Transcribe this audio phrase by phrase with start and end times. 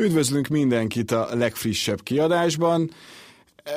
[0.00, 2.90] Üdvözlünk mindenkit a legfrissebb kiadásban.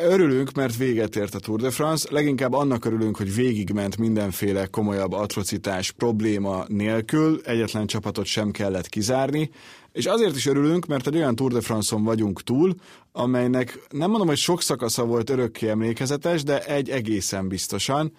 [0.04, 5.12] Örülünk, mert véget ért a Tour de France, leginkább annak örülünk, hogy végigment mindenféle komolyabb
[5.12, 9.50] atrocitás probléma nélkül, egyetlen csapatot sem kellett kizárni,
[9.92, 12.76] és azért is örülünk, mert egy olyan Tour de France-on vagyunk túl,
[13.12, 18.12] amelynek nem mondom, hogy sok szakasza volt örökké emlékezetes, de egy egészen biztosan.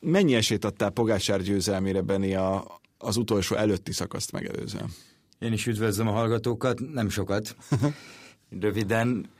[0.00, 4.88] Mennyi esélyt adtál Pogácsár győzelmére, Benni, a, az utolsó előtti szakaszt megelőzően?
[5.38, 7.56] Én is üdvözlöm a hallgatókat, nem sokat.
[8.60, 9.30] Röviden,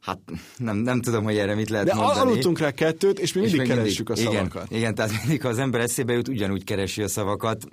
[0.00, 0.18] hát
[0.56, 2.20] nem, nem tudom, hogy erre mit lehet De mondani.
[2.20, 4.66] aludtunk rá kettőt, és mi mindig és keressük mindig, a szavakat.
[4.66, 7.64] Igen, igen, tehát mindig, ha az ember eszébe jut, ugyanúgy keresi a szavakat.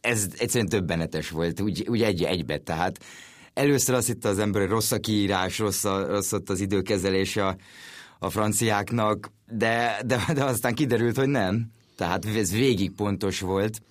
[0.00, 2.98] Ez egyszerűen többenetes volt, úgy, úgy egy egybe, tehát
[3.54, 7.36] először azt hitte az ember, hogy rossz a kiírás, rossz, a, rossz ott az időkezelés
[7.36, 7.56] a,
[8.18, 11.70] a franciáknak, de, de, de aztán kiderült, hogy nem.
[11.96, 13.82] Tehát ez végig pontos volt.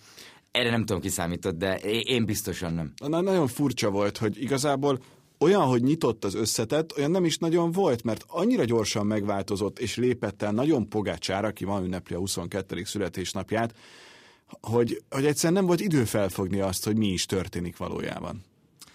[0.51, 2.93] Erre nem tudom, ki számított, de én biztosan nem.
[3.07, 4.99] Na, nagyon furcsa volt, hogy igazából
[5.39, 9.95] olyan, hogy nyitott az összetett, olyan nem is nagyon volt, mert annyira gyorsan megváltozott, és
[9.95, 12.83] lépett el nagyon Pogácsár, aki ma ünnepli a 22.
[12.83, 13.73] születésnapját,
[14.61, 18.43] hogy, hogy egyszerűen nem volt idő felfogni azt, hogy mi is történik valójában.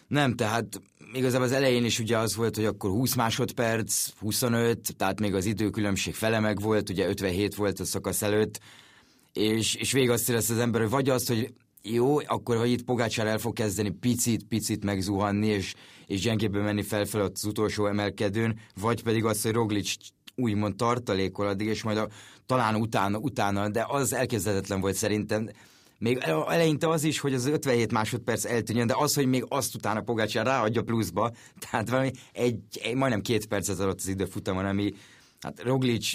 [0.06, 0.81] Nem, tehát
[1.12, 5.44] igazából az elején is ugye az volt, hogy akkor 20 másodperc, 25, tehát még az
[5.44, 8.61] időkülönbség fele meg volt, ugye 57 volt a szakasz előtt,
[9.33, 12.84] és, és végig azt érezte az ember, hogy vagy azt, hogy jó, akkor hogy itt
[12.84, 15.75] Pogácsár el fog kezdeni picit-picit megzuhanni, és,
[16.06, 19.94] és gyengébben menni felfelé az utolsó emelkedőn, vagy pedig azt, hogy Roglic
[20.36, 22.08] úgymond tartalékol addig, és majd a,
[22.47, 25.48] talán utána, utána, de az elképzelhetetlen volt szerintem.
[25.98, 30.00] Még eleinte az is, hogy az 57 másodperc eltűnjön, de az, hogy még azt utána
[30.00, 31.33] Pogácsár ráadja pluszba,
[31.70, 34.94] tehát valami egy, egy majdnem két percet alatt az időfutamon, ami
[35.41, 36.12] hát Roglic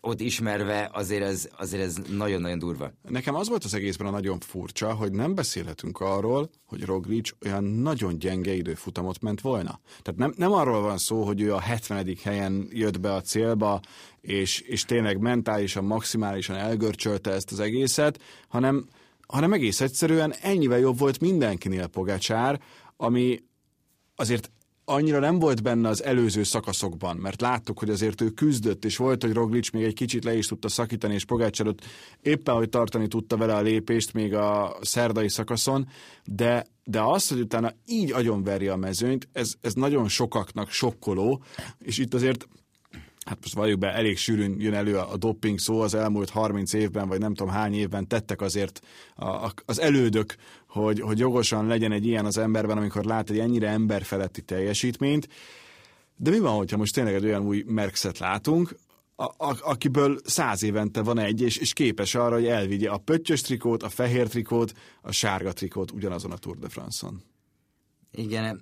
[0.00, 2.92] ott ismerve azért ez, azért ez nagyon-nagyon durva.
[3.08, 7.64] Nekem az volt az egészben a nagyon furcsa, hogy nem beszélhetünk arról, hogy Roglic olyan
[7.64, 9.80] nagyon gyenge időfutamot ment volna.
[10.02, 12.16] Tehát nem, nem arról van szó, hogy ő a 70.
[12.22, 13.80] helyen jött be a célba,
[14.20, 18.88] és, és tényleg mentálisan, maximálisan elgörcsölte ezt az egészet, hanem,
[19.26, 22.60] hanem egész egyszerűen ennyivel jobb volt mindenkinél Pogacsár,
[22.96, 23.42] ami
[24.14, 24.50] azért
[24.90, 29.22] annyira nem volt benne az előző szakaszokban, mert láttuk, hogy azért ő küzdött, és volt,
[29.22, 31.84] hogy Roglic még egy kicsit le is tudta szakítani, és Pogács előtt
[32.22, 35.88] éppen, hogy tartani tudta vele a lépést még a szerdai szakaszon,
[36.24, 41.42] de, de az, hogy utána így agyonveri a mezőnyt, ez, ez nagyon sokaknak sokkoló,
[41.78, 42.48] és itt azért
[43.30, 47.08] hát most valljuk be, elég sűrűn jön elő a, doping szó, az elmúlt 30 évben,
[47.08, 48.80] vagy nem tudom hány évben tettek azért
[49.14, 50.34] a, a, az elődök,
[50.68, 55.28] hogy, hogy jogosan legyen egy ilyen az emberben, amikor lát egy ennyire emberfeletti teljesítményt.
[56.16, 58.76] De mi van, hogyha most tényleg egy olyan új Merkszet látunk,
[59.16, 63.40] a, a, akiből száz évente van egy, és, és képes arra, hogy elvigye a pöttyös
[63.40, 67.22] trikót, a fehér trikót, a sárga trikót ugyanazon a Tour de France-on.
[68.12, 68.60] Igen,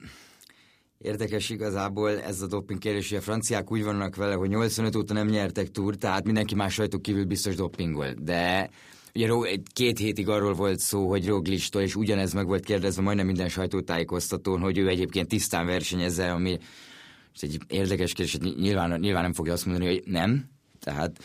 [0.98, 5.14] Érdekes igazából ez a doping kérdés, hogy a franciák úgy vannak vele, hogy 85 óta
[5.14, 8.14] nem nyertek túr, tehát mindenki más rajtuk kívül biztos dopingol.
[8.22, 8.70] De
[9.14, 13.48] ugye két hétig arról volt szó, hogy Roglistól, és ugyanez meg volt kérdezve majdnem minden
[13.48, 16.58] sajtótájékoztatón, hogy ő egyébként tisztán versenyezze, ami
[17.40, 20.44] egy érdekes kérdés, nyilván, nyilván nem fogja azt mondani, hogy nem.
[20.80, 21.18] Tehát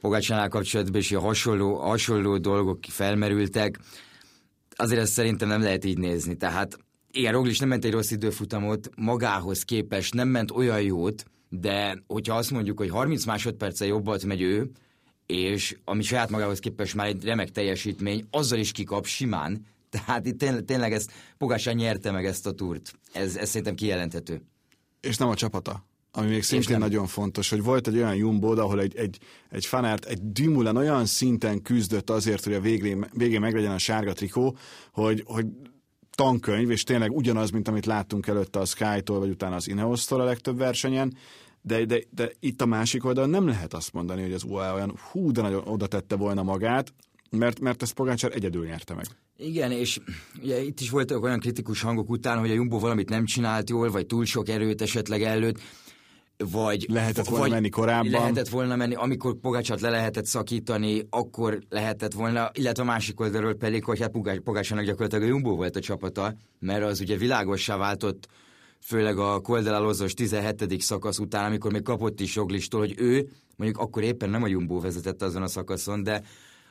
[0.00, 3.78] Pogácsánál kapcsolatban is hasonló, hasonló dolgok felmerültek.
[4.76, 6.36] Azért ezt szerintem nem lehet így nézni.
[6.36, 6.78] Tehát
[7.16, 12.36] igen, Roglic nem ment egy rossz időfutamot, magához képest nem ment olyan jót, de hogyha
[12.36, 14.70] azt mondjuk, hogy 30 másodperce jobbat megy ő,
[15.26, 20.38] és ami saját magához képest már egy remek teljesítmény, azzal is kikap simán, tehát itt
[20.38, 22.92] tényleg, tényleg ezt Pogácsán nyerte meg ezt a túrt.
[23.12, 24.42] Ez, ez szerintem kijelenthető.
[25.00, 25.84] És nem a csapata
[26.18, 29.18] ami még szintén nagyon fontos, hogy volt egy olyan jumbo ahol egy, egy,
[29.50, 34.12] egy fanert, egy Dumoulin olyan szinten küzdött azért, hogy a végén, végén meglegyen a sárga
[34.12, 34.56] trikó,
[34.92, 35.46] hogy, hogy
[36.16, 40.24] tankönyv, és tényleg ugyanaz, mint amit láttunk előtte a Sky-tól, vagy utána az Ineos-tól a
[40.24, 41.16] legtöbb versenyen,
[41.62, 44.98] de, de, de itt a másik oldalon nem lehet azt mondani, hogy az UAE olyan
[45.10, 46.92] hú, de nagyon oda tette volna magát,
[47.30, 49.06] mert, mert ezt Pogácsár egyedül nyerte meg.
[49.38, 50.00] Igen, és
[50.42, 53.90] ugye itt is voltak olyan kritikus hangok után, hogy a Jumbo valamit nem csinált jól,
[53.90, 55.60] vagy túl sok erőt esetleg előtt,
[56.36, 56.86] vagy...
[56.88, 58.10] Lehetett volna vagy menni korábban.
[58.10, 63.54] Lehetett volna menni, amikor Pogácsát le lehetett szakítani, akkor lehetett volna, illetve a másik oldalról
[63.54, 64.12] pedig, hogy hát
[64.44, 68.28] Pogácsának gyakorlatilag a Jumbo volt a csapata, mert az ugye világossá váltott,
[68.80, 70.80] főleg a Koldelalozos 17.
[70.80, 74.80] szakasz után, amikor még kapott is Roglistól, hogy ő, mondjuk akkor éppen nem a Jumbo
[74.80, 76.22] vezetette azon a szakaszon, de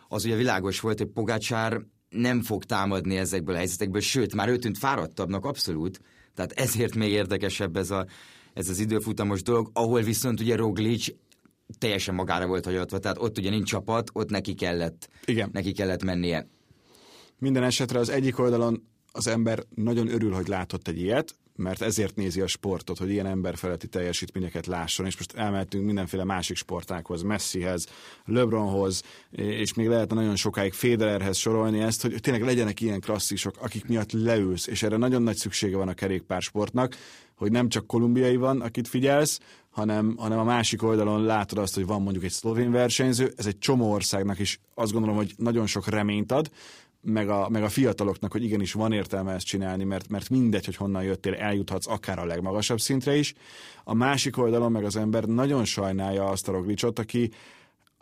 [0.08, 4.58] az ugye világos volt, hogy Pogácsár nem fog támadni ezekből a helyzetekből, sőt, már ő
[4.58, 6.00] tűnt fáradtabbnak abszolút,
[6.34, 8.06] tehát ezért még érdekesebb ez a
[8.56, 11.08] ez az időfutamos dolog, ahol viszont ugye Roglic
[11.78, 15.50] teljesen magára volt hagyatva, tehát ott ugye nincs csapat, ott neki kellett, Igen.
[15.54, 16.48] neki kellett mennie.
[17.40, 22.16] Minden esetre az egyik oldalon az ember nagyon örül, hogy látott egy ilyet, mert ezért
[22.16, 27.88] nézi a sportot, hogy ilyen emberfeletti teljesítményeket lásson, és most elmehetünk mindenféle másik sportákhoz, Messihez,
[28.26, 33.88] LeBronhoz, és még lehetne nagyon sokáig Federerhez sorolni ezt, hogy tényleg legyenek ilyen klasszisok, akik
[33.88, 36.96] miatt leülsz, és erre nagyon nagy szüksége van a kerékpársportnak,
[37.36, 41.86] hogy nem csak kolumbiai van, akit figyelsz, hanem, hanem a másik oldalon látod azt, hogy
[41.86, 45.88] van mondjuk egy szlovén versenyző, ez egy csomó országnak is azt gondolom, hogy nagyon sok
[45.88, 46.50] reményt ad,
[47.06, 50.76] meg a, meg a fiataloknak, hogy igenis van értelme ezt csinálni, mert, mert mindegy, hogy
[50.76, 53.34] honnan jöttél, eljuthatsz akár a legmagasabb szintre is.
[53.84, 57.32] A másik oldalon meg az ember nagyon sajnálja azt a Roglicsot, aki,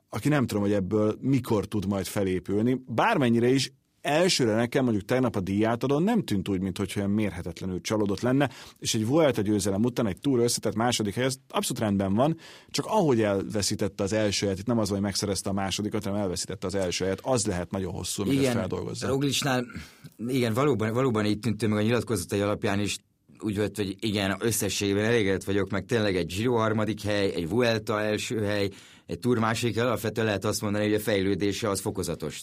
[0.09, 2.83] aki nem tudom, hogy ebből mikor tud majd felépülni.
[2.87, 3.73] Bármennyire is
[4.03, 8.95] elsőre nekem mondjuk tegnap a díjátadon nem tűnt úgy, mintha olyan mérhetetlenül csalódott lenne, és
[8.95, 12.37] egy volt a győzelem után egy túl összetett második hely, ez abszolút rendben van,
[12.69, 16.67] csak ahogy elveszítette az első helyet, itt nem az, hogy megszerezte a másodikat, hanem elveszítette
[16.67, 19.07] az első helyet, az lehet nagyon hosszú, ezt feldolgozza.
[19.07, 19.65] Roglicsnál,
[20.27, 22.97] igen, valóban, valóban így tűnt meg a nyilatkozatai alapján is
[23.39, 28.01] úgy volt, hogy igen, összességében elégedett vagyok, meg tényleg egy Giro harmadik hely, egy Vuelta
[28.01, 28.69] első hely,
[29.05, 32.41] egy Tour második hely, alapvetően lehet azt mondani, hogy a fejlődése az fokozatos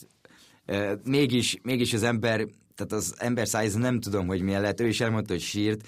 [1.04, 4.80] mégis, mégis az ember, tehát az ember szájíz nem tudom, hogy milyen lehet.
[4.80, 5.86] Ő is elmondta, hogy sírt,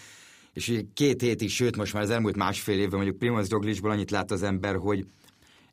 [0.53, 4.31] és két hétig, sőt most már az elmúlt másfél évben mondjuk Primoz Roglicsból annyit lát
[4.31, 5.07] az ember, hogy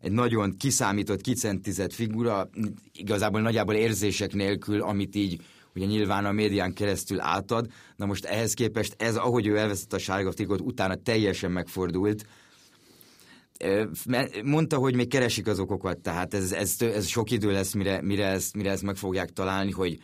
[0.02, 2.50] egy nagyon kiszámított, kicentizett figura,
[2.94, 5.42] igazából nagyjából érzések nélkül, amit így
[5.76, 7.68] ugye nyilván a médián keresztül átad.
[7.96, 12.26] Na most ehhez képest ez, ahogy ő elveszett a sárga trikot, utána teljesen megfordult,
[14.44, 18.26] Mondta, hogy még keresik az okokat, tehát ez, ez, ez sok idő lesz, mire, mire,
[18.26, 20.00] ezt, mire ezt meg fogják találni, hogy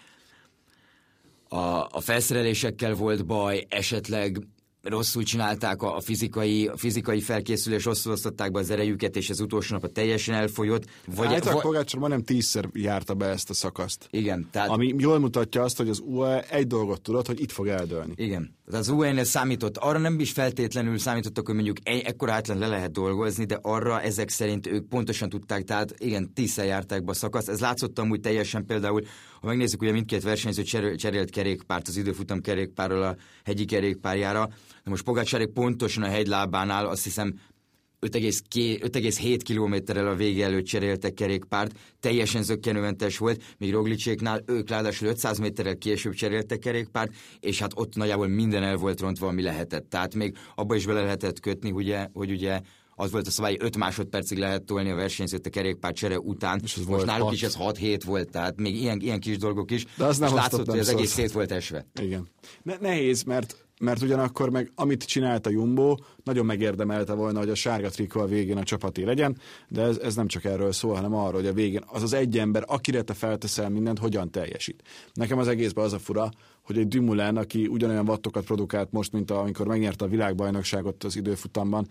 [1.47, 4.37] a, a felszerelésekkel volt baj, esetleg
[4.85, 9.39] rosszul csinálták a, a fizikai, a fizikai felkészülés, rosszul osztották be az erejüket, és az
[9.39, 10.85] utolsó nap teljesen elfogyott.
[11.15, 14.07] Vagy Általában Pogácsor majdnem tízszer járta be ezt a szakaszt.
[14.11, 14.47] Igen.
[14.51, 14.69] Tehát...
[14.69, 18.13] Ami jól mutatja azt, hogy az UE egy dolgot tudott, hogy itt fog eldőlni.
[18.15, 18.55] Igen.
[18.71, 22.91] Az UE-nél számított, arra nem is feltétlenül számítottak, hogy mondjuk egy, ekkora átlen le lehet
[22.91, 27.49] dolgozni, de arra ezek szerint ők pontosan tudták, tehát igen, tízszer járták be a szakaszt.
[27.49, 29.01] Ez látszott amúgy teljesen például,
[29.45, 30.63] ha megnézzük, ugye mindkét versenyző
[30.95, 34.49] cserélt kerékpárt az időfutam kerékpárról a hegyi kerékpárjára,
[34.83, 37.39] Na most Pogácsárék pontosan a hegylábánál azt hiszem
[38.01, 45.37] 5,7 kilométerrel a vége előtt cseréltek kerékpárt, teljesen zöggenőmentes volt, míg Roglicséknál ők ráadásul 500
[45.37, 49.89] méterrel később cseréltek kerékpárt, és hát ott nagyjából minden el volt rontva, ami lehetett.
[49.89, 52.61] Tehát még abba is bele lehetett kötni, ugye, hogy ugye
[52.95, 56.59] az volt a szabály, 5 másodpercig lehet tolni a versenyzőt a kerékpár csere után.
[56.63, 57.33] És Most volt náluk hat.
[57.33, 59.85] is ez 6-7 volt, tehát még ilyen, ilyen kis dolgok is.
[59.97, 61.85] De az nem és látszott, hogy az egész szét volt esve.
[62.01, 62.27] Igen.
[62.63, 67.55] Ne, nehéz, mert mert ugyanakkor meg amit csinált a Jumbo, nagyon megérdemelte volna, hogy a
[67.55, 69.37] sárga trikó a végén a csapati legyen,
[69.67, 72.37] de ez, ez nem csak erről szól, hanem arról, hogy a végén az az egy
[72.37, 74.83] ember, akire te felteszel mindent, hogyan teljesít.
[75.13, 76.29] Nekem az egészben az a fura,
[76.63, 81.87] hogy egy Dumoulin, aki ugyanolyan wattokat produkált most, mint amikor megnyerte a világbajnokságot az időfutamban,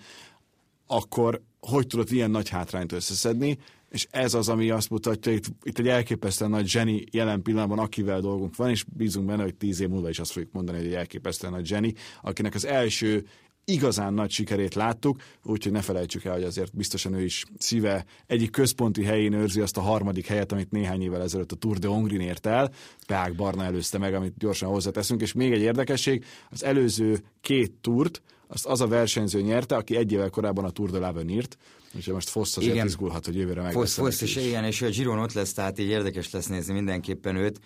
[0.86, 3.58] akkor hogy tudott ilyen nagy hátrányt összeszedni,
[3.88, 8.20] és ez az, ami azt mutatja, itt, itt egy elképesztően nagy zseni jelen pillanatban, akivel
[8.20, 10.94] dolgunk van, és bízunk benne, hogy tíz év múlva is azt fogjuk mondani, hogy egy
[10.94, 13.25] elképesztően nagy zseni, akinek az első
[13.64, 18.50] igazán nagy sikerét láttuk, úgyhogy ne felejtsük el, hogy azért biztosan ő is szíve egyik
[18.50, 22.20] központi helyén őrzi azt a harmadik helyet, amit néhány évvel ezelőtt a Tour de Hongrin
[22.20, 22.72] ért el.
[23.06, 28.22] Peák Barna előzte meg, amit gyorsan hozzáteszünk, és még egy érdekesség, az előző két túrt,
[28.54, 31.58] azt az a versenyző nyerte, aki egy évvel korábban a Tour de Laven írt,
[31.96, 32.86] Úgyhogy most Fosz azért igen.
[32.86, 35.88] izgulhat, hogy jövőre meg Fosz, Fosz is, igen, és a Giron ott lesz, tehát így
[35.88, 37.60] érdekes lesz nézni mindenképpen őt,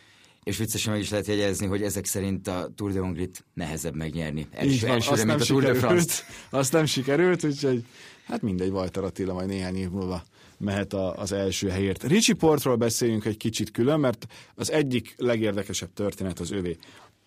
[0.45, 4.47] és viccesen meg is lehet jegyezni, hogy ezek szerint a Tour de Hongrit nehezebb megnyerni.
[4.51, 6.23] Els, van, elsőre, mint a Tour de France.
[6.51, 7.85] Azt nem sikerült, úgyhogy
[8.25, 10.23] hát mindegy, Walter Attila majd néhány év múlva
[10.59, 12.03] mehet a, az első helyért.
[12.03, 16.77] Ricsi Portról beszéljünk egy kicsit külön, mert az egyik legérdekesebb történet az övé.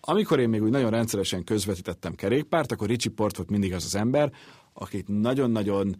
[0.04, 3.94] Amikor én még úgy nagyon rendszeresen közvetítettem kerékpárt, akkor Ricsi Port volt mindig az az
[3.94, 4.32] ember,
[4.72, 5.96] akit nagyon-nagyon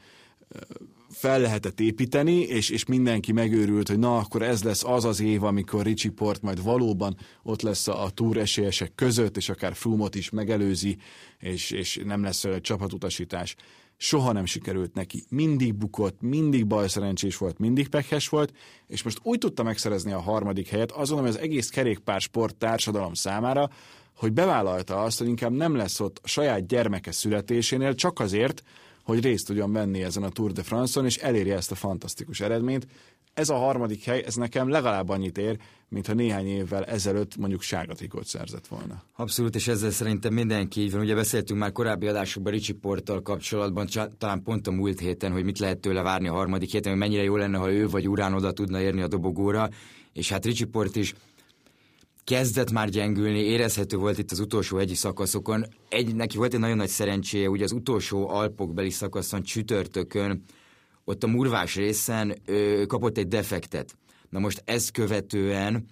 [1.10, 5.42] fel lehetett építeni, és, és mindenki megőrült, hogy na, akkor ez lesz az az év,
[5.42, 10.14] amikor Ricsi Port majd valóban ott lesz a, a túr esélyesek között, és akár Frumot
[10.14, 10.96] is megelőzi,
[11.38, 13.56] és, és nem lesz csapatutasítás.
[14.04, 15.24] Soha nem sikerült neki.
[15.28, 18.52] Mindig bukott, mindig bajszerencsés volt, mindig pekhes volt,
[18.86, 23.70] és most úgy tudta megszerezni a harmadik helyet, azon, hogy az egész kerékpársport társadalom számára,
[24.16, 28.62] hogy bevállalta azt, hogy inkább nem lesz ott a saját gyermeke születésénél, csak azért,
[29.04, 32.86] hogy részt tudjon venni ezen a Tour de France-on, és elérje ezt a fantasztikus eredményt.
[33.34, 35.56] Ez a harmadik hely, ez nekem legalább annyit ér,
[35.88, 39.02] mint ha néhány évvel ezelőtt mondjuk sárgatikot szerzett volna.
[39.16, 41.00] Abszolút, és ezzel szerintem mindenki így van.
[41.00, 43.86] Ugye beszéltünk már korábbi adásokban Ricsi Porttal kapcsolatban,
[44.18, 47.22] talán pont a múlt héten, hogy mit lehet tőle várni a harmadik héten, hogy mennyire
[47.22, 49.68] jó lenne, ha ő vagy Urán oda tudna érni a dobogóra,
[50.12, 51.14] és hát Ricsi Port is
[52.24, 55.64] kezdett már gyengülni, érezhető volt itt az utolsó egyi szakaszokon.
[55.88, 60.44] Egy, neki volt egy nagyon nagy szerencséje, ugye az utolsó alpokbeli szakaszon csütörtökön,
[61.04, 63.96] ott a murvás részen ö, kapott egy defektet.
[64.28, 65.86] Na most ezt követően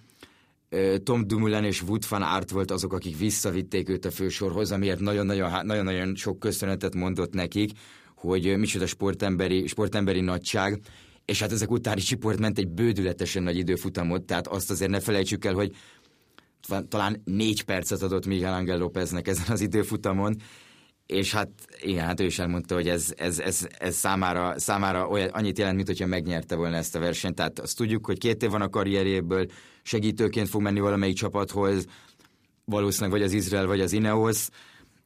[0.69, 4.99] ö, Tom Dumoulin és Wood van Aert volt azok, akik visszavitték őt a fősorhoz, amiért
[4.99, 7.71] nagyon-nagyon sok köszönetet mondott nekik,
[8.15, 10.79] hogy micsoda sportemberi, sportemberi nagyság,
[11.25, 15.45] és hát ezek után Csiport ment egy bődületesen nagy időfutamot, tehát azt azért ne felejtsük
[15.45, 15.75] el, hogy
[16.87, 20.35] talán négy percet adott Miguel Angel Lópeznek ezen az időfutamon,
[21.11, 21.49] és hát
[21.81, 25.75] igen, hát ő is elmondta, hogy ez, ez, ez, ez számára, számára olyan, annyit jelent,
[25.75, 27.35] mint hogyha megnyerte volna ezt a versenyt.
[27.35, 29.45] Tehát azt tudjuk, hogy két év van a karrierjéből,
[29.83, 31.85] segítőként fog menni valamelyik csapathoz,
[32.65, 34.47] valószínűleg vagy az Izrael, vagy az Ineos,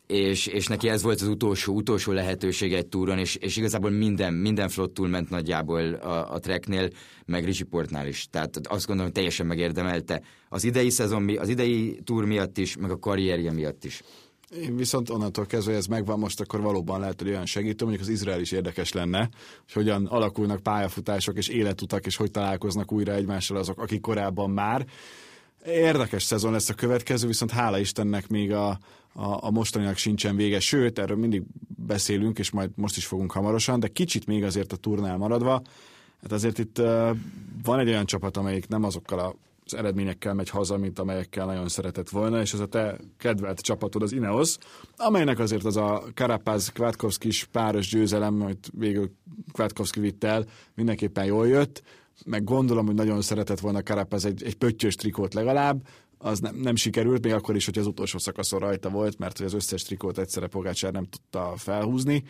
[0.08, 4.34] és, és neki ez volt az utolsó, utolsó lehetőség egy túron, és, és igazából minden,
[4.34, 6.90] minden flottul ment nagyjából a, a treknél,
[7.26, 7.66] meg Ricsi
[8.08, 8.28] is.
[8.30, 12.92] Tehát azt gondolom, hogy teljesen megérdemelte az idei szezon, az idei túr miatt is, meg
[12.92, 14.02] a karrierje miatt is.
[14.50, 18.08] Én viszont onnantól kezdve, hogy ez megvan most, akkor valóban lehet, hogy olyan segítő, mondjuk
[18.08, 19.30] az Izrael is érdekes lenne,
[19.64, 24.86] hogy hogyan alakulnak pályafutások és életutak, és hogy találkoznak újra egymással azok, akik korábban már.
[25.66, 28.70] Érdekes szezon lesz a következő, viszont hála Istennek még a,
[29.14, 31.44] a, a mostaninak sincsen vége, sőt, erről mindig
[31.86, 35.62] beszélünk, és majd most is fogunk hamarosan, de kicsit még azért a turnál maradva,
[36.22, 37.10] hát azért itt uh,
[37.64, 39.36] van egy olyan csapat, amelyik nem azokkal a
[39.66, 44.02] az eredményekkel megy haza, mint amelyekkel nagyon szeretett volna, és ez a te kedvelt csapatod
[44.02, 44.58] az Ineos,
[44.96, 49.12] amelynek azért az a Karapaz Kwiatkowski páros győzelem, amit végül
[49.52, 50.46] Kwiatkowski vitt el,
[50.76, 51.84] mindenképpen jól jött,
[52.26, 56.76] meg gondolom, hogy nagyon szeretett volna Karapaz egy, egy pöttyös trikót legalább, az nem, nem
[56.76, 60.18] sikerült, még akkor is, hogy az utolsó szakaszon rajta volt, mert hogy az összes trikót
[60.18, 62.24] egyszerre Pogácsár nem tudta felhúzni,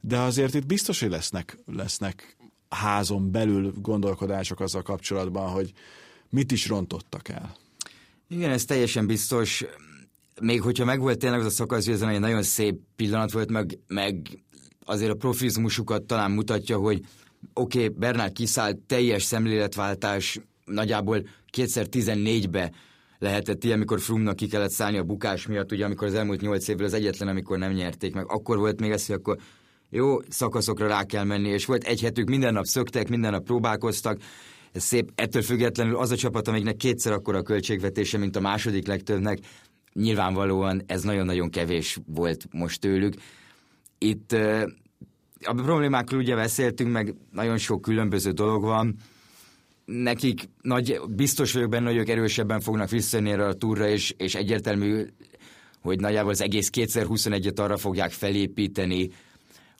[0.00, 2.36] de azért itt biztos, hogy lesznek, lesznek
[2.68, 5.72] házon belül gondolkodások azzal kapcsolatban, hogy
[6.30, 7.56] mit is rontottak el.
[8.28, 9.64] Igen, ez teljesen biztos.
[10.40, 13.78] Még hogyha megvolt tényleg az a szakasz, hogy ez egy nagyon szép pillanat volt, meg,
[13.86, 14.42] meg
[14.84, 17.00] azért a profizmusukat talán mutatja, hogy
[17.54, 22.72] oké, okay, Bernard kiszállt, teljes szemléletváltás, nagyjából kétszer 14-be
[23.18, 26.68] lehetett ilyen, amikor Frumnak ki kellett szállni a bukás miatt, ugye amikor az elmúlt nyolc
[26.68, 28.24] évvel az egyetlen, amikor nem nyerték meg.
[28.28, 29.36] Akkor volt még ez, hogy akkor
[29.90, 34.18] jó szakaszokra rá kell menni, és volt egy hetük, minden nap szöktek, minden nap próbálkoztak,
[34.72, 39.38] ez szép, ettől függetlenül az a csapat, amelyiknek kétszer akkora költségvetése, mint a második legtöbbnek,
[39.92, 43.14] nyilvánvalóan ez nagyon-nagyon kevés volt most tőlük.
[43.98, 44.32] Itt
[45.42, 48.96] a problémákról ugye beszéltünk, meg nagyon sok különböző dolog van,
[49.84, 54.34] nekik nagy, biztos vagyok benne, hogy ők erősebben fognak visszajönni erre a túra, és, és
[54.34, 55.06] egyértelmű,
[55.80, 59.10] hogy nagyjából az egész 2021-et arra fogják felépíteni,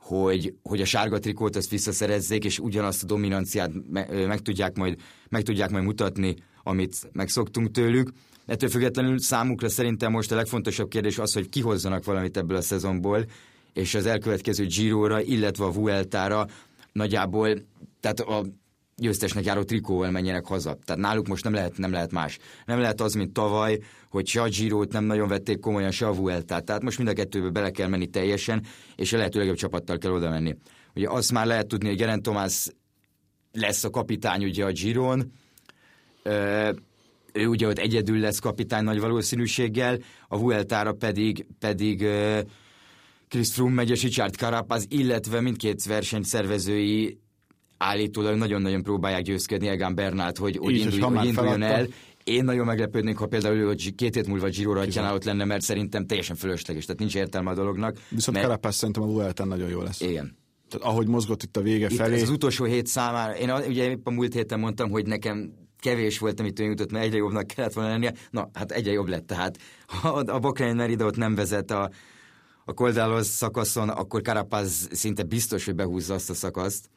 [0.00, 4.98] hogy, hogy a sárga trikót ezt visszaszerezzék, és ugyanazt a dominanciát me, meg, tudják majd,
[5.28, 8.10] meg tudják majd mutatni, amit megszoktunk tőlük.
[8.46, 13.24] Ettől függetlenül számukra szerintem most a legfontosabb kérdés az, hogy kihozzanak valamit ebből a szezonból,
[13.72, 16.46] és az elkövetkező Giro-ra, illetve a Vueltára
[16.92, 17.48] nagyjából,
[18.00, 18.44] tehát a
[19.00, 20.78] győztesnek járó trikóval menjenek haza.
[20.84, 22.38] Tehát náluk most nem lehet, nem lehet más.
[22.66, 23.78] Nem lehet az, mint tavaly,
[24.10, 26.64] hogy se a giro nem nagyon vették komolyan, se a Vueltát.
[26.64, 28.64] Tehát most mind a kettőbe bele kell menni teljesen,
[28.96, 30.56] és a lehető legjobb csapattal kell oda menni.
[30.94, 32.66] Ugye azt már lehet tudni, hogy Geraint Thomas
[33.52, 35.32] lesz a kapitány ugye a Giron,
[37.32, 42.06] ő ugye ott egyedül lesz kapitány nagy valószínűséggel, a Vueltára pedig, pedig
[43.28, 47.18] Chris Froome megy és Richard Carapaz, illetve mindkét verseny szervezői
[47.84, 51.86] állítólag nagyon-nagyon próbálják győzködni Egan Bernát, hogy, hogy, Így, indulj, hogy induljon el.
[52.24, 56.06] Én nagyon meglepődnék, ha például hogy két hét múlva Giro rajtjánál ott lenne, mert szerintem
[56.06, 57.96] teljesen fölösleges, tehát nincs értelme a dolognak.
[58.08, 58.48] Viszont mert...
[58.48, 60.00] Carapaz szerintem a Vuelta nagyon jó lesz.
[60.00, 60.36] Igen.
[60.68, 62.14] Tehát ahogy mozgott itt a vége itt felé.
[62.14, 66.18] Ez az utolsó hét számára, én ugye épp a múlt héten mondtam, hogy nekem kevés
[66.18, 68.14] volt, amit ő jutott, mert egyre jobbnak kellett volna lennie.
[68.30, 71.90] Na, hát egyre jobb lett, tehát ha a Bokrein Merida ott nem vezet a,
[72.64, 76.90] a Koldálos szakaszon, akkor Carapaz szinte biztos, hogy behúzza azt a szakaszt.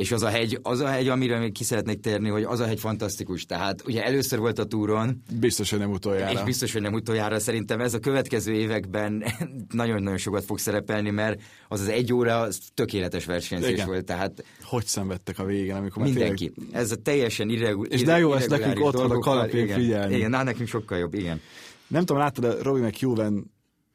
[0.00, 2.66] És az a hegy, az a hegy, amire még ki szeretnék térni, hogy az a
[2.66, 3.44] hegy fantasztikus.
[3.44, 5.22] Tehát ugye először volt a túron.
[5.40, 6.32] Biztos, hogy nem utoljára.
[6.32, 7.38] És biztos, hogy nem utoljára.
[7.38, 9.24] Szerintem ez a következő években
[9.70, 13.86] nagyon-nagyon sokat fog szerepelni, mert az az egy óra az tökéletes versenyzés Igen.
[13.86, 14.04] volt.
[14.04, 16.50] Tehát hogy szenvedtek a végén, amikor Mindenki.
[16.50, 16.74] Tényleg...
[16.74, 18.00] Ez a teljesen irreguláris.
[18.00, 20.14] És de jó, ez nekünk ott van a kalapén figyelni.
[20.14, 21.40] Igen, na, nekünk sokkal jobb, igen.
[21.86, 23.50] Nem tudom, láttad a Robbie McEwen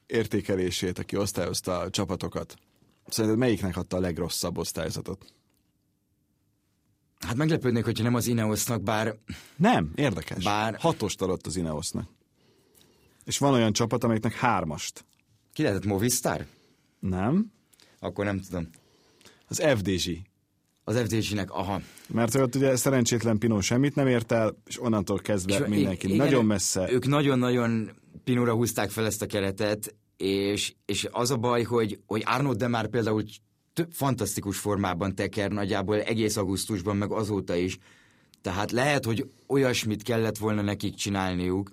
[0.06, 2.56] értékelését, aki osztályozta a csapatokat.
[3.08, 5.26] Szerinted melyiknek adta a legrosszabb osztályzatot?
[7.20, 9.16] Hát meglepődnék, hogyha nem az Ineosnak, bár...
[9.56, 10.44] Nem, érdekes.
[10.44, 10.76] Bár...
[10.80, 12.10] Hatost adott az Ineosnak.
[13.24, 15.06] És van olyan csapat, amelyiknek hármast.
[15.54, 16.46] Ki lehetett Movistar?
[17.00, 17.52] Nem.
[18.00, 18.70] Akkor nem tudom.
[19.48, 20.20] Az FDG.
[20.84, 21.82] Az FDG-nek, aha.
[22.08, 26.18] Mert ott ugye szerencsétlen Pinó semmit nem ért el, és onnantól kezdve és mindenki igen,
[26.18, 26.92] nagyon messze.
[26.92, 27.92] Ők nagyon-nagyon
[28.24, 32.68] Pinóra húzták fel ezt a keretet, és, és az a baj, hogy, hogy Arnold de
[32.68, 33.24] már például
[33.76, 37.78] több fantasztikus formában teker nagyjából egész augusztusban, meg azóta is.
[38.42, 41.70] Tehát lehet, hogy olyasmit kellett volna nekik csinálniuk,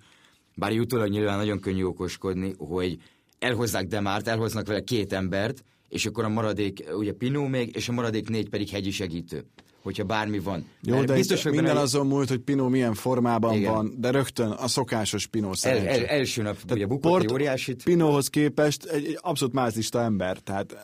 [0.54, 2.98] bár utólag nyilván nagyon könnyű okoskodni, hogy
[3.38, 7.92] elhozzák Demárt, elhoznak vele két embert, és akkor a maradék, ugye Pinó még, és a
[7.92, 9.44] maradék négy pedig hegyi segítő
[9.82, 10.66] hogyha bármi van.
[10.82, 13.72] Jó, Mert de biztos minden azon múlt, hogy Pinó milyen formában Igen.
[13.72, 15.88] van, de rögtön a szokásos Pinó szerencsé.
[15.88, 17.82] El, el, első nap tehát ugye bukott óriásit.
[17.82, 20.76] Pinóhoz képest egy, egy abszolút mázlista ember, tehát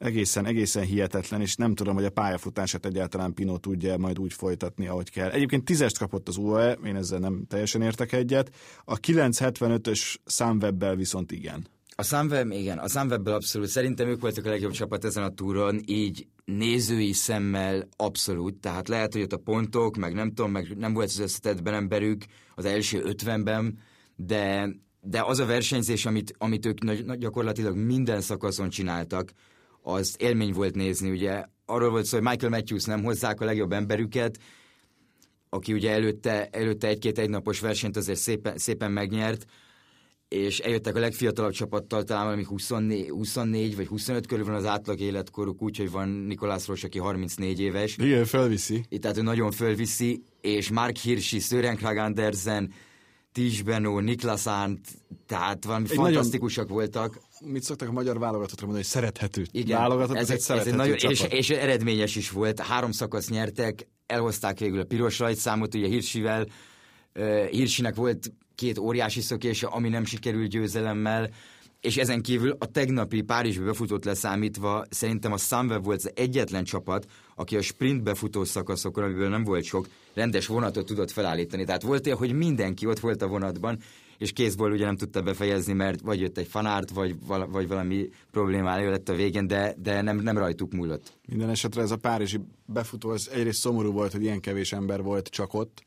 [0.00, 4.86] egészen, egészen hihetetlen, és nem tudom, hogy a pályafutását egyáltalán Pino tudja majd úgy folytatni,
[4.86, 5.30] ahogy kell.
[5.30, 8.50] Egyébként tízest kapott az UAE, én ezzel nem teljesen értek egyet.
[8.84, 11.66] A 975-ös számwebbel viszont igen.
[11.90, 13.68] A Sunweb, igen, a Sunwebbel abszolút.
[13.68, 18.54] Szerintem ők voltak a legjobb csapat ezen a túron, így nézői szemmel abszolút.
[18.60, 22.24] Tehát lehet, hogy ott a pontok, meg nem tudom, meg nem volt az összetett emberük
[22.54, 23.78] az első ötvenben,
[24.16, 24.68] de,
[25.00, 29.32] de az a versenyzés, amit, amit ők gyakorlatilag minden szakaszon csináltak,
[29.82, 33.72] az élmény volt nézni, ugye arról volt szó, hogy Michael Matthews nem hozzák a legjobb
[33.72, 34.38] emberüket,
[35.48, 39.46] aki ugye előtte, előtte egy-két egynapos versenyt azért szépen, szépen megnyert,
[40.28, 45.00] és eljöttek a legfiatalabb csapattal, talán valami 24, 24 vagy 25 körül van az átlag
[45.00, 47.96] életkoruk, úgyhogy van Nikolász Ross, aki 34 éves.
[47.98, 48.84] Igen, felviszi.
[49.00, 52.72] Tehát ő nagyon felviszi, és Mark Hirschi, Sören Krag Andersen,
[53.32, 54.88] Tis Benó, Niklas Arndt,
[55.26, 57.20] tehát egy fantasztikusak nagyon, voltak.
[57.40, 60.94] Mit szoktak a magyar válogatottra mondani, hogy szerethető Igen, válogatott, ez, egy, ez egy nagyon,
[60.94, 62.60] és, és, eredményes is volt.
[62.60, 66.46] Három szakasz nyertek, elhozták végül a piros rajtszámot, ugye Hirsivel,
[67.14, 71.30] uh, Hirsinek volt két óriási szökése, ami nem sikerült győzelemmel,
[71.80, 77.06] és ezen kívül a tegnapi Párizsbe befutott leszámítva szerintem a Sunweb volt az egyetlen csapat,
[77.34, 81.64] aki a sprint befutó szakaszokon, amiből nem volt sok, rendes vonatot tudott felállítani.
[81.64, 83.78] Tehát volt olyan, hogy mindenki ott volt a vonatban,
[84.18, 87.16] és kézból ugye nem tudta befejezni, mert vagy jött egy fanárt, vagy,
[87.50, 91.12] vagy valami problémája lett a végén, de, de nem, nem rajtuk múlott.
[91.28, 95.28] Minden esetre ez a párizsi befutó, az egyrészt szomorú volt, hogy ilyen kevés ember volt
[95.28, 95.82] csak ott,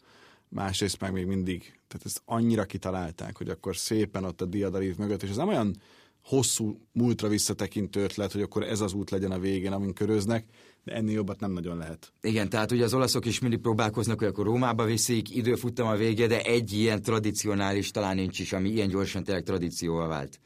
[0.53, 5.23] másrészt meg még mindig, tehát ezt annyira kitalálták, hogy akkor szépen ott a diadarív mögött,
[5.23, 5.75] és ez nem olyan
[6.23, 10.45] hosszú múltra visszatekintő ötlet, hogy akkor ez az út legyen a végén, amin köröznek,
[10.83, 12.13] de ennél jobbat nem nagyon lehet.
[12.21, 16.27] Igen, tehát ugye az olaszok is mindig próbálkoznak, hogy akkor Rómába viszik, időfutam a vége,
[16.27, 20.39] de egy ilyen tradicionális talán nincs is, ami ilyen gyorsan tényleg tradícióval vált.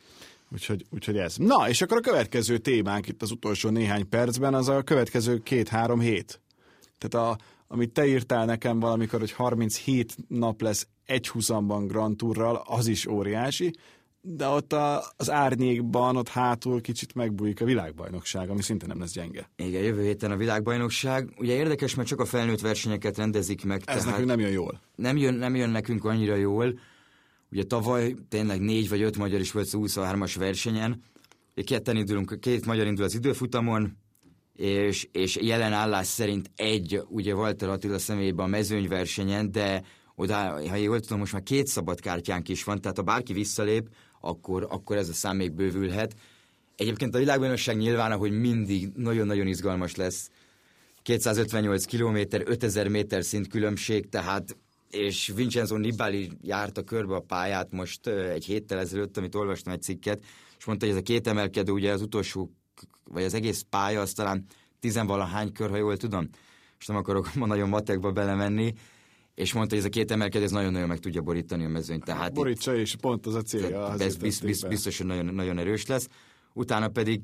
[0.52, 1.36] Úgyhogy, úgyhogy ez.
[1.38, 6.00] Na, és akkor a következő témánk itt az utolsó néhány percben, az a következő két-három
[6.00, 6.42] hét.
[6.98, 7.38] Tehát a,
[7.68, 13.06] amit te írtál nekem valamikor, hogy 37 nap lesz egy húzamban Grand Tourral, az is
[13.08, 13.74] óriási,
[14.22, 19.12] de ott a, az árnyékban, ott hátul kicsit megbújik a világbajnokság, ami szinte nem lesz
[19.12, 19.50] gyenge.
[19.56, 21.30] Igen, jövő héten a világbajnokság.
[21.38, 23.82] Ugye érdekes, mert csak a felnőtt versenyeket rendezik meg.
[23.86, 24.82] Ez nekünk nem jön jól.
[24.96, 26.80] Nem jön, nem jön nekünk annyira jól.
[27.52, 31.04] Ugye tavaly tényleg négy vagy öt magyar is volt a 23-as versenyen.
[31.66, 33.98] Ketten indulunk, két magyar indul az időfutamon,
[34.58, 39.84] és, és jelen állás szerint egy, ugye Walter Attila személyében a mezőnyversenyen, de
[40.16, 40.36] oda,
[40.70, 43.90] ha jól tudom, most már két szabad kártyánk is van, tehát ha bárki visszalép,
[44.22, 46.16] akkor, akkor ez a szám még bővülhet.
[46.76, 50.30] Egyébként a világbajnokság nyilván, ahogy mindig nagyon-nagyon izgalmas lesz.
[51.02, 54.58] 258 km, 5000 méter szint különbség, tehát
[54.90, 60.24] és Vincenzo Nibali járta körbe a pályát most egy héttel ezelőtt, amit olvastam egy cikket,
[60.58, 62.52] és mondta, hogy ez a két emelkedő, ugye az utolsó,
[63.04, 64.46] vagy az egész pálya, az talán
[64.80, 66.30] tizenvalahány kör, ha jól tudom,
[66.80, 68.74] és nem akarok ma nagyon matekba belemenni,
[69.36, 72.04] és mondta, hogy ez a két emelkedő ez nagyon-nagyon meg tudja borítani a mezőnyt.
[72.04, 73.96] Tehát Borítsa, és pont az a célja.
[74.00, 76.08] Ez biz, biz, biztos, hogy nagyon, nagyon erős lesz.
[76.54, 77.22] Utána pedig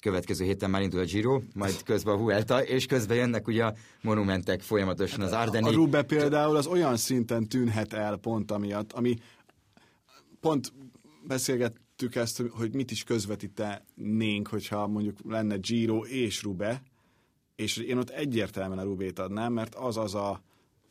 [0.00, 3.74] következő héten már indul a Giro, majd közben a Vuelta, és közben jönnek ugye a
[4.02, 5.68] monumentek folyamatosan az Ardeni.
[5.68, 9.16] A Rube például az olyan szinten tűnhet el pont amiatt, ami
[10.40, 10.72] pont
[11.98, 16.82] beszélgettük ezt, hogy mit is közvetítenénk, hogyha mondjuk lenne Giro és Rube,
[17.56, 20.42] és én ott egyértelműen a Rubét adnám, mert az az a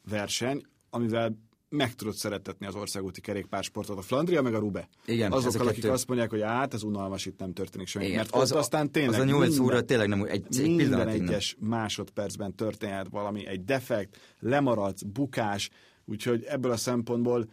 [0.09, 1.37] verseny, amivel
[1.69, 4.87] meg tudod szeretetni az országúti kerékpársportot, a Flandria meg a Rube.
[5.05, 5.93] Igen, Azokkal, akik kettő...
[5.93, 8.05] azt mondják, hogy hát ez unalmas, itt nem történik semmi.
[8.05, 10.75] Igen, mert az, ott aztán tényleg az a 8 minden, óra tényleg nem egy, egy
[10.75, 11.69] minden egyes nem.
[11.69, 15.69] másodpercben történhet valami, egy defekt, lemaradsz, bukás,
[16.05, 17.47] úgyhogy ebből a szempontból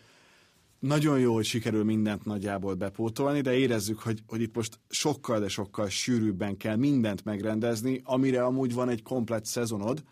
[0.87, 5.49] nagyon jó, hogy sikerül mindent nagyjából bepótolni, de érezzük, hogy, hogy itt most sokkal, de
[5.49, 10.03] sokkal sűrűbben kell mindent megrendezni, amire amúgy van egy komplett szezonod,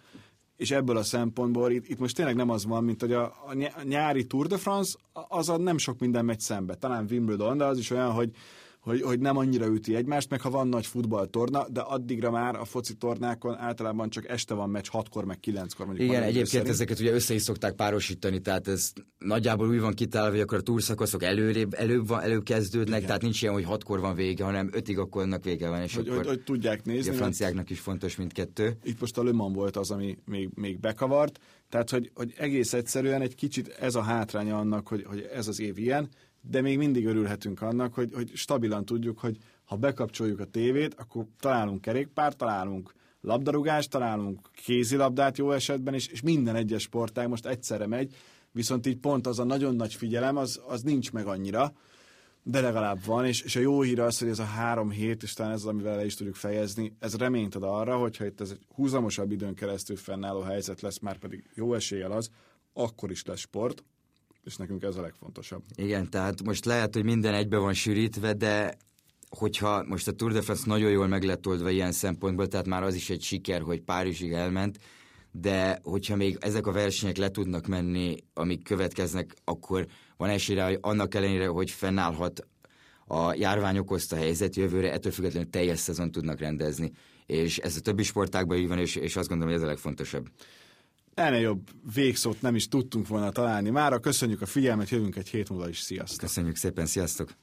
[0.57, 3.83] és ebből a szempontból itt, itt most tényleg nem az van, mint hogy a, a
[3.83, 6.75] nyári Tour de France, az a nem sok minden megy szembe.
[6.75, 8.31] Talán Wimbledon, de az is olyan, hogy
[8.83, 12.65] hogy, hogy nem annyira üti egymást, meg ha van nagy futballtorna, de addigra már a
[12.65, 15.87] foci tornákon általában csak este van meccs, hatkor, meg kilenckor.
[15.87, 16.69] Mondjuk Igen, egyébként szerint.
[16.69, 20.63] ezeket ugye össze is szokták párosítani, tehát ez nagyjából úgy van kitálva, hogy akkor a
[20.63, 23.07] túlszakaszok előrébb, előbb, van, előbb kezdődnek, Igen.
[23.07, 25.83] tehát nincs ilyen, hogy hatkor van vége, hanem ötig akkor annak vége van.
[25.83, 27.11] És hogy, akkor hogy, hogy, tudják nézni.
[27.11, 28.77] A franciáknak is fontos mindkettő.
[28.83, 32.73] Itt most a Le Mans volt az, ami még, még bekavart, tehát hogy, hogy egész
[32.73, 36.09] egyszerűen egy kicsit ez a hátránya annak, hogy, hogy ez az év ilyen,
[36.51, 41.27] de még mindig örülhetünk annak, hogy, hogy stabilan tudjuk, hogy ha bekapcsoljuk a tévét, akkor
[41.41, 47.87] találunk kerékpárt, találunk labdarúgást, találunk kézilabdát jó esetben, és, és minden egyes sportág most egyszerre
[47.87, 48.15] megy,
[48.51, 51.73] viszont így pont az a nagyon nagy figyelem, az, az nincs meg annyira,
[52.43, 55.33] de legalább van, és, és a jó hír az, hogy ez a három hét, és
[55.33, 58.51] talán ez az, amivel le is tudjuk fejezni, ez reményt ad arra, hogyha itt ez
[58.51, 62.31] egy húzamosabb időn keresztül fennálló helyzet lesz, már pedig jó eséllyel az,
[62.73, 63.85] akkor is lesz sport,
[64.45, 65.63] és nekünk ez a legfontosabb.
[65.75, 68.77] Igen, tehát most lehet, hogy minden egybe van sűrítve, de
[69.29, 72.83] hogyha most a Tour de France nagyon jól meg lett oldva ilyen szempontból, tehát már
[72.83, 74.79] az is egy siker, hogy Párizsig elment,
[75.31, 80.79] de hogyha még ezek a versenyek le tudnak menni, amik következnek, akkor van esélye, hogy
[80.81, 82.47] annak ellenére, hogy fennállhat
[83.07, 86.93] a járvány okozta helyzet jövőre, ettől függetlenül teljes szezon tudnak rendezni.
[87.27, 90.29] És ez a többi sportákban így van, és, és azt gondolom, hogy ez a legfontosabb.
[91.15, 93.71] Ennél jobb végszót nem is tudtunk volna találni.
[93.71, 95.79] Mára köszönjük a figyelmet, jövünk egy hét múlva is.
[95.79, 96.21] Sziasztok!
[96.21, 97.35] Köszönjük szépen, sziasztok!